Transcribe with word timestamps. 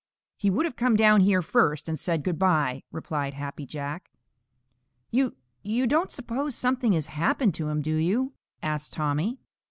"He 0.35 0.49
would 0.49 0.65
have 0.65 0.75
come 0.75 0.95
down 0.95 1.21
here 1.21 1.43
first 1.43 1.87
and 1.87 1.99
said 1.99 2.23
good 2.23 2.39
by," 2.39 2.81
replied 2.91 3.35
Happy 3.35 3.67
Jack. 3.67 4.09
"You 5.11 5.35
you 5.61 5.85
don't 5.85 6.09
suppose 6.09 6.55
something 6.55 6.93
has 6.93 7.05
happened 7.05 7.53
to 7.53 7.69
him, 7.69 7.83
do 7.83 7.93
you?" 7.97 8.33
asked 8.63 8.93
Tommy. 8.93 9.37